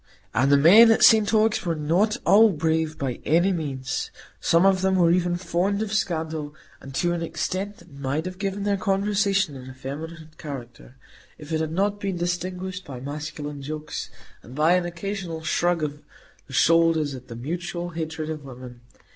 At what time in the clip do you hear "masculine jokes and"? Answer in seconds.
12.99-14.55